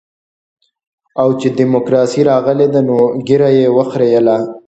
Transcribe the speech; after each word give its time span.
اوس 1.19 1.33
چې 1.41 1.47
ډيموکراسي 1.57 2.21
راغلې 2.31 2.67
ده 2.73 2.81
نو 2.87 2.97
ږيره 3.27 3.49
يې 3.57 3.67
وخرېیله. 3.77 4.37